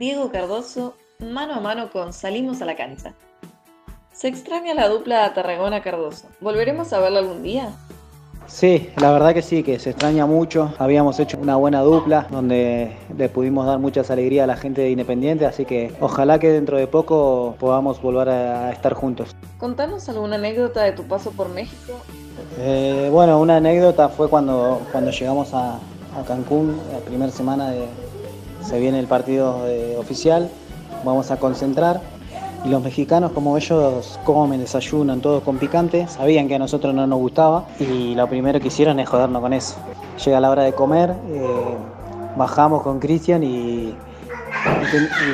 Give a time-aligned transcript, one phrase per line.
[0.00, 3.12] Diego Cardoso, mano a mano con Salimos a la cancha.
[4.14, 6.26] Se extraña la dupla Tarragona-Cardoso.
[6.40, 7.72] ¿Volveremos a verla algún día?
[8.46, 10.72] Sí, la verdad que sí, que se extraña mucho.
[10.78, 14.90] Habíamos hecho una buena dupla donde le pudimos dar muchas alegrías a la gente de
[14.90, 19.36] Independiente, así que ojalá que dentro de poco podamos volver a estar juntos.
[19.58, 21.92] Contanos alguna anécdota de tu paso por México.
[22.58, 25.78] Eh, bueno, una anécdota fue cuando, cuando llegamos a,
[26.26, 27.86] Cancún, la primera semana de,
[28.62, 29.64] se viene el partido
[29.98, 30.50] oficial,
[31.04, 32.00] vamos a concentrar
[32.64, 37.06] y los mexicanos como ellos comen, desayunan todo con picante, sabían que a nosotros no
[37.06, 39.76] nos gustaba y lo primero que hicieron es jodernos con eso.
[40.24, 41.76] Llega la hora de comer, eh,
[42.36, 43.94] bajamos con Cristian y,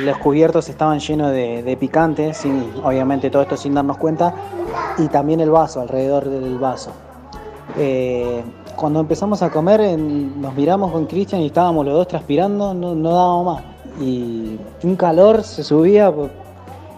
[0.03, 4.33] los cubiertos estaban llenos de, picante, sin, obviamente todo esto sin darnos cuenta,
[4.97, 6.91] y también el vaso, alrededor del vaso.
[7.77, 8.43] Eh,
[8.77, 13.11] cuando empezamos a comer nos miramos con Cristian y estábamos los dos transpirando, no, no
[13.11, 13.63] dábamos más.
[13.99, 16.13] Y un calor se subía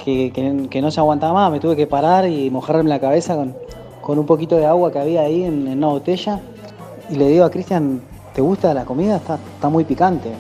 [0.04, 3.36] que, no se aguantaba más, me tuve que parar y mojarme la cabeza
[4.02, 6.42] con, un poquito de agua que había ahí en, una botella.
[7.10, 8.02] Y le digo a Cristian,
[8.34, 9.16] ¿te gusta la comida?
[9.16, 10.34] Está, está muy picante.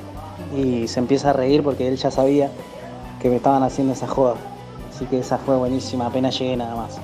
[0.58, 2.52] Y se empieza a reír porque él ya sabía
[3.22, 4.36] que me estaban haciendo esa joda.
[4.94, 7.00] Así que esa fue buenísima, apenas llegué nada más.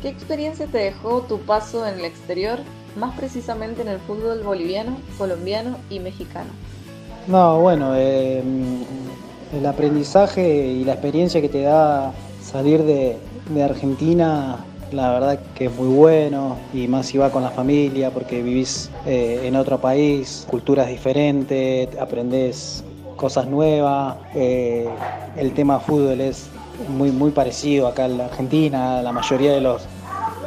[0.00, 2.60] ¿Qué experiencia te dejó tu paso en el exterior,
[2.96, 6.50] más precisamente en el fútbol boliviano, colombiano y mexicano?
[7.26, 8.42] No, bueno, eh,
[9.56, 13.16] el aprendizaje y la experiencia que te da salir de,
[13.62, 14.58] Argentina,
[14.92, 18.90] la verdad que es muy bueno y más si va con la familia porque vivís
[19.06, 22.84] eh, en otro país, culturas diferentes, aprendés
[23.16, 24.88] cosas nuevas, eh,
[25.36, 26.48] el tema fútbol es
[26.88, 29.82] muy, muy parecido acá en la Argentina, la mayoría de los,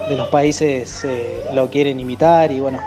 [0.07, 2.79] de los países eh, lo quieren imitar y bueno,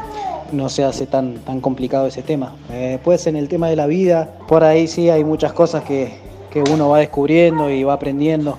[0.53, 2.55] no se hace tan, tan complicado ese tema.
[2.69, 6.31] Después en el tema de la vida, por ahí sí hay muchas cosas que,
[6.73, 8.59] uno va descubriendo y va aprendiendo,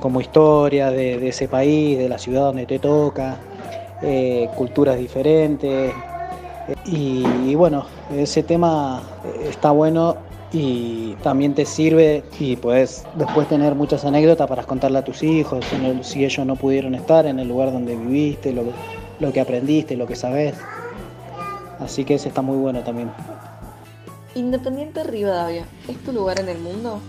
[0.00, 3.38] como historia de, ese país, de la ciudad donde te toca,
[4.02, 5.94] eh, culturas diferentes.
[6.84, 9.02] Y, bueno, ese tema
[9.48, 10.16] está bueno
[10.54, 15.64] y también te sirve y puedes después tener muchas anécdotas para contarle a tus hijos,
[16.02, 18.62] si ellos no pudieron estar en el lugar donde viviste, lo,
[19.18, 20.54] lo que aprendiste, lo que sabes.
[21.80, 23.10] Así que ese está muy bueno también.
[24.36, 27.00] Independiente Rivadavia, ¿es tu lugar en el mundo?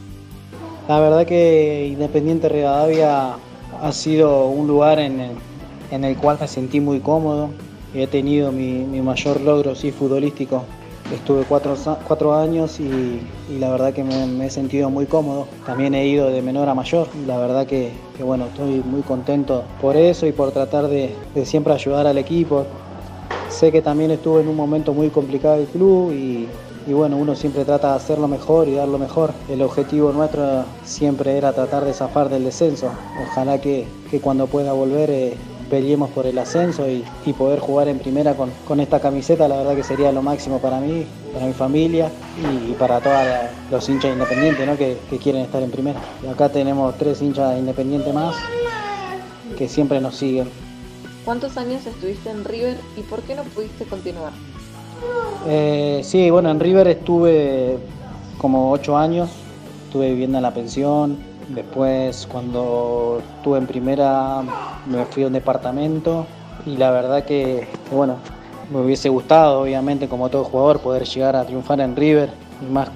[0.87, 3.35] La verdad que Independiente Rivadavia
[3.81, 5.21] ha sido un lugar en
[5.91, 7.49] el, cual me sentí muy cómodo.
[7.93, 10.65] He tenido mi, mayor logro sí, futbolístico.
[11.11, 13.21] Estuve cuatro, años y,
[13.59, 15.47] la verdad que me, he sentido muy cómodo.
[15.65, 17.07] También he ido de menor a mayor.
[17.27, 21.15] La verdad que, bueno, estoy muy contento por eso y por tratar de
[21.45, 22.65] siempre ayudar al equipo,
[23.49, 26.49] Sé que también estuve en un momento muy complicado del club y,
[26.91, 29.31] bueno, uno siempre trata de hacerlo mejor y dar lo mejor.
[29.49, 32.91] El objetivo nuestro siempre era tratar de zafar del descenso.
[33.21, 33.87] Ojalá que,
[34.21, 35.37] cuando pueda volver eh,
[35.69, 37.03] peleemos por el ascenso y,
[37.33, 41.05] poder jugar en primera con, esta camiseta, la verdad que sería lo máximo para mí,
[41.33, 42.09] para mi familia
[42.69, 43.17] y, para todos
[43.71, 45.99] los hinchas independientes que, que, quieren estar en primera.
[46.23, 48.35] Y acá tenemos tres hinchas independientes más
[49.57, 50.49] que siempre nos siguen.
[51.25, 54.31] ¿Cuántos años estuviste en River y por qué no pudiste continuar?
[55.47, 57.77] Eh, sí, bueno, en River estuve
[58.37, 59.29] como ocho años,
[59.87, 61.17] estuve viviendo en la pensión.
[61.49, 64.41] Después, cuando estuve en primera,
[64.87, 66.25] me fui a un departamento
[66.65, 68.17] y la verdad que, bueno,
[68.71, 72.89] me hubiese gustado, obviamente, como todo jugador, poder llegar a triunfar en River, y más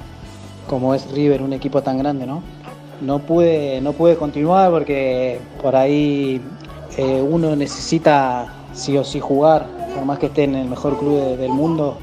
[0.67, 2.41] como es River, un equipo tan grande, ¿no?
[3.01, 6.41] No pude, no pude continuar porque por ahí
[6.97, 11.37] eh, uno necesita sí o sí jugar, por más que esté en el mejor club
[11.37, 11.97] del mundo,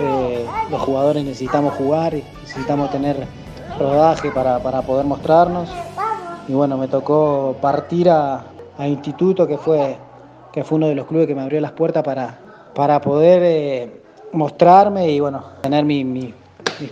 [0.00, 3.26] eh, los jugadores necesitamos jugar y necesitamos tener
[3.78, 5.68] rodaje para, poder mostrarnos.
[6.48, 8.46] Y bueno, me tocó partir a,
[8.78, 9.96] Instituto, que fue,
[10.52, 12.38] que fue uno de los clubes que me abrió las puertas para,
[12.74, 16.34] para poder eh, mostrarme y bueno, tener mis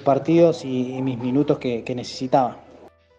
[0.04, 2.56] partidos y, mis minutos que necesitaba.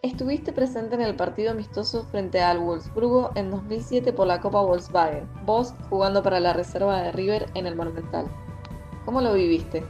[0.04, 5.26] Estuviste presente en el partido amistoso frente al Wolfsburgo en 2007 por la Copa Volkswagen,
[5.46, 8.26] vos jugando para la reserva de River en el Monumental.
[9.06, 9.82] ¿Cómo lo viviste?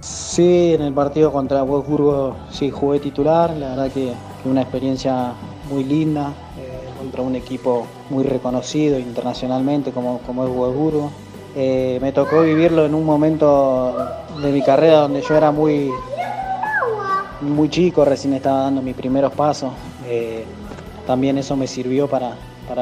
[0.00, 4.14] Sí, en el partido contra Wolfsburgo sí jugué titular, la verdad que,
[4.46, 5.34] una experiencia
[5.70, 11.10] muy linda, eh, contra un equipo muy reconocido internacionalmente como, como es Wolfsburgo.
[11.56, 13.96] Eh, me tocó vivirlo en un momento
[14.42, 15.90] de mi carrera donde yo era muy,
[17.40, 19.72] muy chico, recién estaba dando mis primeros pasos.
[20.06, 20.44] Eh,
[21.06, 22.36] también eso me sirvió para,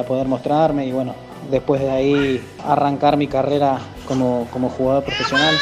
[0.06, 1.14] poder mostrarme y bueno,
[1.50, 4.46] después de ahí arrancar mi carrera como,
[4.76, 5.55] jugador profesional.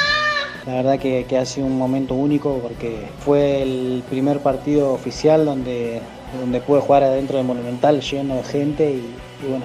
[0.66, 6.00] La verdad que, ha sido un momento único porque fue el primer partido oficial donde,
[6.38, 9.14] donde pude jugar adentro del Monumental lleno de gente y,
[9.48, 9.64] bueno,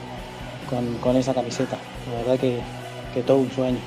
[1.01, 1.77] con, esa camiseta.
[2.09, 2.59] La verdad que,
[3.13, 3.77] que todo un sueño.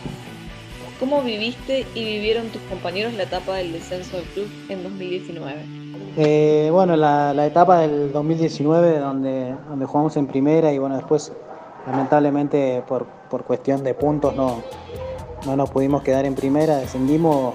[1.01, 5.55] ¿Cómo viviste y vivieron tus compañeros la etapa del descenso del club en 2019?
[6.17, 11.33] Eh, bueno, la, etapa del 2019 donde, donde jugamos en primera y bueno, después
[11.87, 14.63] lamentablemente por, por cuestión de puntos no,
[15.49, 17.55] no nos pudimos quedar en primera, descendimos.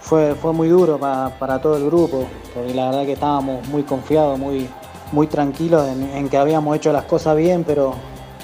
[0.00, 2.24] Fue, fue muy duro para, todo el grupo,
[2.54, 4.68] porque la verdad que estábamos muy confiados, muy,
[5.12, 7.94] muy tranquilos en, en que habíamos hecho las cosas bien, pero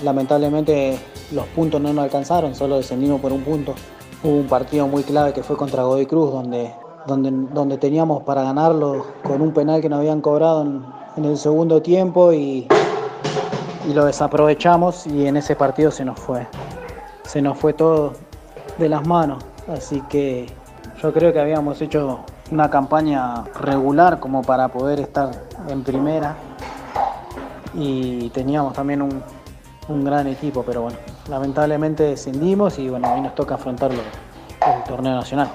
[0.03, 0.99] lamentablemente
[1.33, 3.75] los puntos no nos alcanzaron, solo descendimos por un punto.
[4.23, 6.75] Hubo un partido muy clave que fue contra Godoy Cruz, donde,
[7.07, 10.63] donde, donde teníamos para ganarlo con un penal que nos habían cobrado
[11.17, 12.67] en, el segundo tiempo y,
[13.87, 16.47] y, lo desaprovechamos y en ese partido se nos fue.
[17.25, 18.15] Se nos fue todo
[18.81, 19.45] de las manos.
[19.69, 20.47] Así que
[21.01, 25.31] yo creo que habíamos hecho una campaña regular como para poder estar
[25.69, 26.35] en primera
[27.75, 29.23] y teníamos también un,
[29.89, 30.99] un gran equipo, pero bueno,
[31.29, 35.49] lamentablemente descendimos y bueno, hoy nos toca afrontarlo el torneo nacional.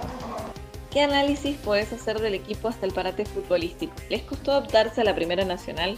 [0.96, 3.94] ¿Qué análisis podés hacer del equipo hasta el parate futbolístico?
[4.10, 5.98] ¿Les costó adaptarse a la Primera Nacional?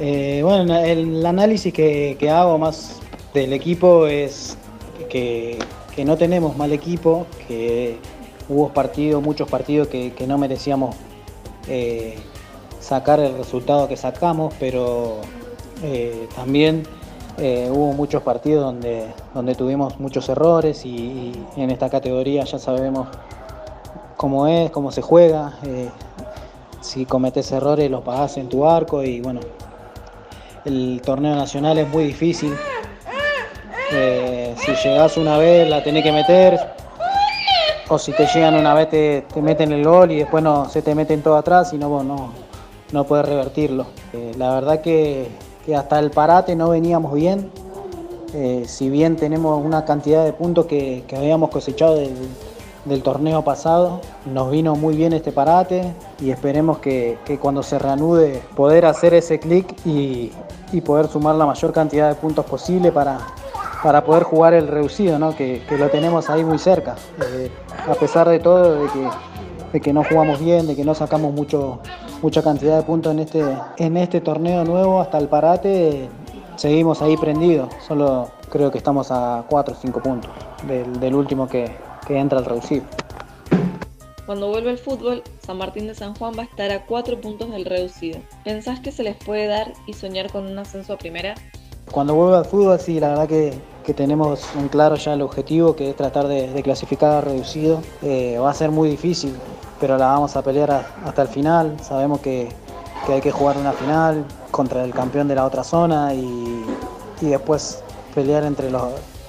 [0.00, 3.00] Eh, bueno, el análisis que, hago más
[3.34, 4.56] del equipo es
[5.10, 5.58] que,
[6.02, 7.98] no tenemos mal equipo, que
[8.48, 10.96] hubo partidos, muchos partidos que, no merecíamos
[11.68, 12.16] eh,
[12.80, 15.18] sacar el resultado que sacamos, pero
[15.82, 16.82] eh, también
[17.38, 23.08] eh, hubo muchos partidos donde, donde tuvimos muchos errores y, en esta categoría ya sabemos
[24.16, 25.58] cómo es, cómo se juega.
[26.80, 29.40] Si cometes errores los pagás en tu arco y bueno,
[30.64, 32.52] el torneo nacional es muy difícil.
[33.92, 36.58] Eh, si llegás una vez la tenés que meter
[37.88, 40.94] o si te llegan una vez te, meten el gol y después no se te
[40.94, 43.86] meten todo atrás y no, vos no, puedes revertirlo.
[44.38, 45.28] la verdad que
[45.64, 47.50] que hasta el parate no veníamos bien.
[48.34, 54.50] Eh, si bien tenemos una cantidad de puntos que, habíamos cosechado del, torneo pasado, nos
[54.50, 59.74] vino muy bien este parate y esperemos que, cuando se reanude poder hacer ese clic
[59.84, 60.32] y,
[60.84, 63.18] poder sumar la mayor cantidad de puntos posible para,
[63.84, 65.36] para poder jugar el reducido, ¿no?
[65.36, 66.96] que, lo tenemos ahí muy cerca.
[67.22, 67.50] Eh,
[67.86, 69.08] a pesar de todo, de que,
[69.74, 71.80] de que no jugamos bien, de que no sacamos mucho,
[72.22, 73.44] mucha cantidad de puntos en este,
[73.76, 76.08] en este torneo nuevo hasta el parate.
[76.56, 80.30] Seguimos ahí prendidos, solo creo que estamos a 4 o 5 puntos
[80.66, 81.70] del, último que,
[82.08, 82.84] entra al reducido.
[84.24, 87.50] Cuando vuelve el fútbol, San Martín de San Juan va a estar a 4 puntos
[87.50, 88.18] del reducido.
[88.44, 91.34] ¿Pensás que se les puede dar y soñar con un ascenso a primera?
[91.90, 93.52] Cuando vuelva al fútbol, sí, la verdad que,
[93.92, 97.82] tenemos en claro ya el objetivo, que es tratar de, clasificar al reducido.
[98.02, 99.34] Eh, va a ser muy difícil,
[99.78, 101.76] pero la vamos a pelear hasta el final.
[101.82, 102.48] Sabemos que,
[103.06, 106.64] hay que jugar una final contra el campeón de la otra zona y,
[107.20, 107.82] después
[108.14, 108.84] pelear entre los,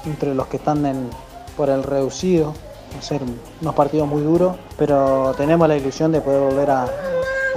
[0.05, 1.09] entre los que están
[1.57, 2.53] por el reducido.
[2.93, 3.21] Va a ser
[3.61, 6.87] unos partidos muy duros, pero tenemos la ilusión de poder volver a,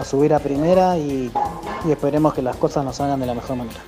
[0.05, 1.31] subir a primera y,
[1.85, 3.81] y esperemos que las cosas nos salgan de la mejor manera.